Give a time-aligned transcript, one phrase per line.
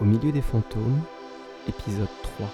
[0.00, 1.02] Au milieu des fantômes,
[1.68, 2.48] épisode 3.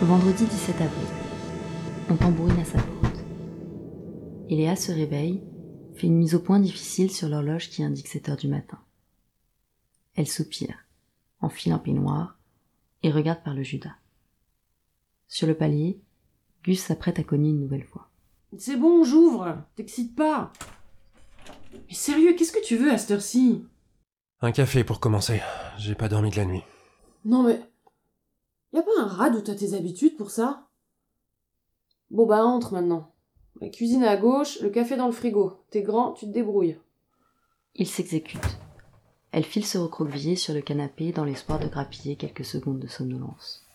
[0.00, 0.90] Vendredi 17 avril.
[2.08, 3.24] On tambourine à sa porte.
[4.48, 5.42] Iléa se réveille,
[5.96, 8.78] fait une mise au point difficile sur l'horloge qui indique 7 heures du matin.
[10.14, 10.87] Elle soupire,
[11.48, 12.38] enfile un peignoir
[13.02, 13.96] et regarde par le Judas.
[15.28, 15.98] Sur le palier,
[16.62, 18.10] Gus s'apprête à cogner une nouvelle fois.
[18.58, 19.56] C'est bon, j'ouvre.
[19.74, 20.52] T'excite pas.
[21.72, 23.64] Mais sérieux, qu'est-ce que tu veux à cette heure-ci?
[24.42, 25.40] Un café pour commencer.
[25.78, 26.62] J'ai pas dormi de la nuit.
[27.24, 27.60] Non mais...
[28.74, 30.68] Y a pas un rad où t'as tes habitudes pour ça?
[32.10, 33.14] Bon bah entre maintenant.
[33.60, 35.64] La cuisine à gauche, le café dans le frigo.
[35.70, 36.78] T'es grand, tu te débrouilles.
[37.74, 38.58] Il s'exécute.
[39.30, 43.66] Elle file se recroqueviller sur le canapé dans l'espoir de grappiller quelques secondes de somnolence.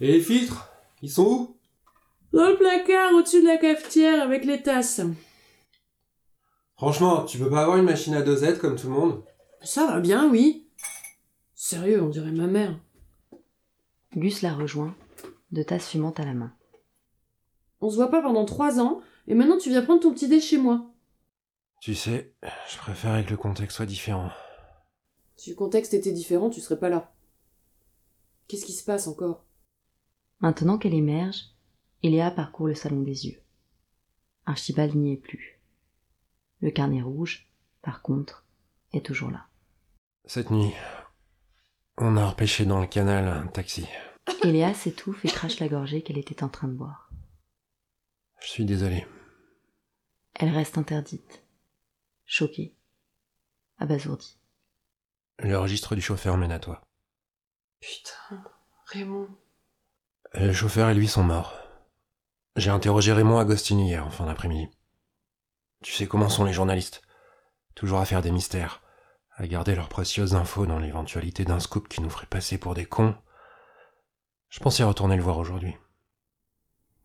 [0.00, 0.68] Et les filtres
[1.02, 1.56] Ils sont où?
[2.32, 5.02] Dans le placard, au-dessus de la cafetière, avec les tasses.
[6.76, 9.22] Franchement, tu peux pas avoir une machine à dosette comme tout le monde?
[9.62, 10.66] Ça va bien, oui.
[11.54, 12.78] Sérieux, on dirait ma mère.
[14.16, 14.94] Gus la rejoint,
[15.52, 16.52] de tasse fumante à la main.
[17.80, 20.40] On se voit pas pendant trois ans, et maintenant tu viens prendre ton petit dé
[20.40, 20.91] chez moi.
[21.82, 22.32] Tu sais,
[22.70, 24.30] je préférais que le contexte soit différent.
[25.34, 27.12] Si le contexte était différent, tu serais pas là.
[28.46, 29.44] Qu'est-ce qui se passe encore?
[30.38, 31.40] Maintenant qu'elle émerge,
[32.04, 33.42] Eléa parcourt le salon des yeux.
[34.46, 35.60] Archibald n'y est plus.
[36.60, 37.50] Le carnet rouge,
[37.82, 38.46] par contre,
[38.92, 39.48] est toujours là.
[40.24, 40.72] Cette nuit,
[41.96, 43.88] on a repêché dans le canal un taxi.
[44.44, 47.10] Eléa s'étouffe et crache la gorgée qu'elle était en train de boire.
[48.38, 49.04] Je suis désolé.
[50.34, 51.41] Elle reste interdite,
[52.26, 52.74] choquée,
[53.78, 54.38] abasourdie.
[55.38, 56.82] Le registre du chauffeur mène à toi.
[57.80, 58.42] Putain,
[58.86, 59.28] Raymond.
[60.34, 61.54] Le chauffeur et lui sont morts.
[62.56, 64.70] J'ai interrogé Raymond Agostini hier en fin d'après-midi.
[65.82, 67.02] Tu sais comment sont les journalistes
[67.74, 68.82] Toujours à faire des mystères,
[69.32, 72.86] à garder leurs précieuses infos dans l'éventualité d'un scoop qui nous ferait passer pour des
[72.86, 73.16] cons.
[74.48, 75.74] Je pensais retourner le voir aujourd'hui.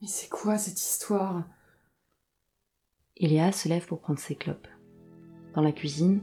[0.02, 1.44] Mais c'est quoi cette histoire?
[3.16, 4.68] Eléa se lève pour prendre ses clopes.
[5.54, 6.22] Dans la cuisine,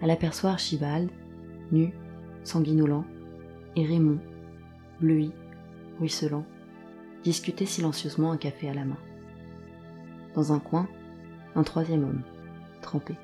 [0.00, 1.10] elle aperçoit Archibald,
[1.72, 1.92] nu,
[2.44, 3.04] sanguinolent,
[3.76, 4.18] et Raymond,
[5.00, 5.32] bleui,
[5.98, 6.44] ruisselant,
[7.22, 8.98] discuter silencieusement un café à la main.
[10.34, 10.88] Dans un coin,
[11.54, 12.22] un troisième homme,
[12.80, 13.14] trempé.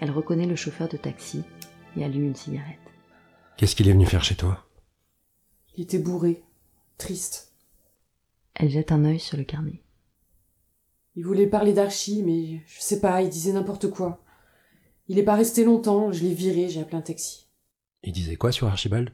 [0.00, 1.42] Elle reconnaît le chauffeur de taxi
[1.96, 2.78] et allume une cigarette.
[3.56, 4.66] Qu'est-ce qu'il est venu faire chez toi?
[5.76, 6.42] Il était bourré,
[6.98, 7.52] triste.
[8.54, 9.83] Elle jette un œil sur le carnet.
[11.16, 14.24] Il voulait parler d'Archie, mais je sais pas, il disait n'importe quoi.
[15.08, 17.46] Il est pas resté longtemps, je l'ai viré, j'ai appelé un taxi.
[18.02, 19.10] Il disait quoi sur Archibald?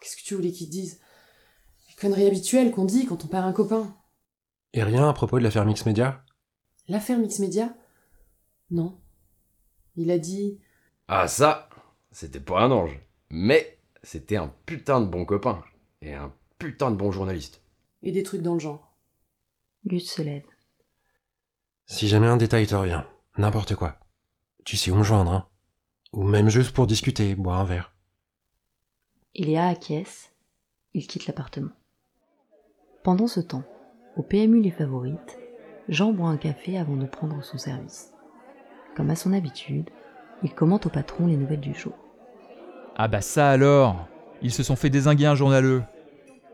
[0.00, 1.00] Qu'est-ce que tu voulais qu'il dise?
[1.88, 3.94] Les conneries habituelles qu'on dit quand on perd un copain.
[4.72, 6.24] Et rien à propos de l'affaire Mix Media?
[6.88, 7.74] L'affaire Mix Media?
[8.70, 8.98] Non.
[9.96, 10.58] Il a dit
[11.08, 11.68] Ah ça,
[12.12, 12.98] c'était pas un ange.
[13.28, 15.62] Mais c'était un putain de bon copain.
[16.02, 17.62] Et un putain de bon journaliste.
[18.02, 18.96] et des trucs dans le genre.
[19.84, 20.44] Gus se lève.
[21.92, 23.02] Si jamais un détail te revient,
[23.36, 23.96] n'importe quoi,
[24.64, 25.46] tu sais où me joindre, hein
[26.12, 27.92] Ou même juste pour discuter, boire un verre.
[29.34, 30.32] Iléa acquiesce.
[30.94, 31.72] Il quitte l'appartement.
[33.02, 33.64] Pendant ce temps,
[34.16, 35.40] au PMU Les Favorites,
[35.88, 38.12] Jean boit un café avant de prendre son service.
[38.94, 39.90] Comme à son habitude,
[40.44, 41.98] il commente au patron les nouvelles du jour.
[42.94, 44.06] Ah bah ça alors
[44.42, 45.82] Ils se sont fait désinguer un journaleux.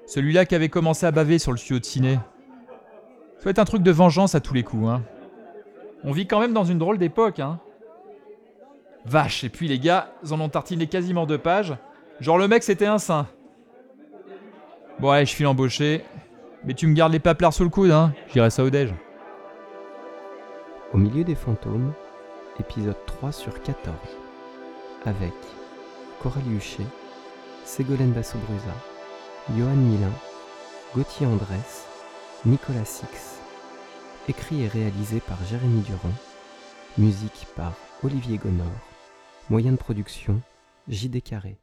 [0.06, 2.14] Celui-là qui avait commencé à baver sur le studio de ciné.
[3.36, 5.04] Ça va être un truc de vengeance à tous les coups, hein.
[6.04, 7.58] On vit quand même dans une drôle d'époque, hein.
[9.04, 11.74] Vache, et puis les gars, ils en ont tartiné quasiment deux pages.
[12.20, 13.26] Genre le mec c'était un saint.
[14.98, 16.04] Bon ouais, je file embauché.
[16.64, 18.12] Mais tu me gardes les paplards sous le coude, hein.
[18.32, 18.92] J'irai ça au déj.
[20.92, 21.92] Au milieu des fantômes,
[22.58, 23.94] épisode 3 sur 14.
[25.04, 25.34] Avec
[26.20, 26.86] Coralie Huchet,
[27.64, 28.74] Ségolène Basso-Brusa,
[29.56, 30.10] Johan Milin,
[30.94, 31.86] Gauthier Andrès,
[32.44, 33.35] Nicolas Six.
[34.28, 36.12] Écrit et réalisé par Jérémy Durand.
[36.98, 38.66] Musique par Olivier Gonor.
[39.50, 40.42] Moyen de production,
[40.88, 41.58] JD Carré.